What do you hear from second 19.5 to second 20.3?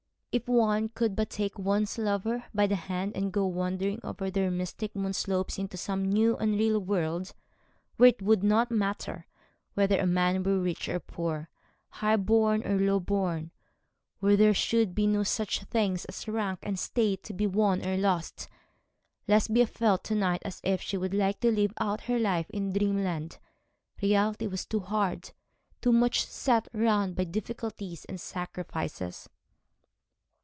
felt to